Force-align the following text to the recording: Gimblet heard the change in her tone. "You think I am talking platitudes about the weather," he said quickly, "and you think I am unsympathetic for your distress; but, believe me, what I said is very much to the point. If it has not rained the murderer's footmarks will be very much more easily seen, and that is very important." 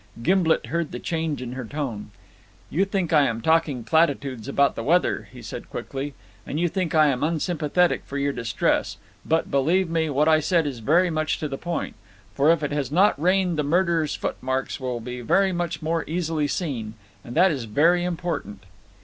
Gimblet 0.23 0.65
heard 0.65 0.91
the 0.91 0.97
change 0.97 1.43
in 1.43 1.51
her 1.51 1.63
tone. 1.63 2.09
"You 2.71 2.85
think 2.85 3.13
I 3.13 3.27
am 3.27 3.39
talking 3.39 3.83
platitudes 3.83 4.47
about 4.47 4.75
the 4.75 4.81
weather," 4.83 5.29
he 5.31 5.43
said 5.43 5.69
quickly, 5.69 6.15
"and 6.43 6.59
you 6.59 6.67
think 6.67 6.95
I 6.95 7.09
am 7.09 7.23
unsympathetic 7.23 8.01
for 8.05 8.17
your 8.17 8.33
distress; 8.33 8.97
but, 9.23 9.51
believe 9.51 9.91
me, 9.91 10.09
what 10.09 10.27
I 10.27 10.39
said 10.39 10.65
is 10.65 10.79
very 10.79 11.11
much 11.11 11.37
to 11.37 11.47
the 11.47 11.55
point. 11.59 11.93
If 12.35 12.63
it 12.63 12.71
has 12.71 12.91
not 12.91 13.21
rained 13.21 13.59
the 13.59 13.63
murderer's 13.63 14.15
footmarks 14.15 14.79
will 14.79 15.01
be 15.01 15.21
very 15.21 15.51
much 15.51 15.83
more 15.83 16.03
easily 16.09 16.47
seen, 16.47 16.95
and 17.23 17.35
that 17.35 17.51
is 17.51 17.65
very 17.65 18.03
important." 18.03 18.63